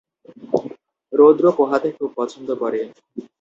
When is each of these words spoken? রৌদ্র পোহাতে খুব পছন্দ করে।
রৌদ্র 1.13 1.45
পোহাতে 1.57 1.89
খুব 1.97 2.09
পছন্দ 2.17 2.49
করে। 2.55 2.79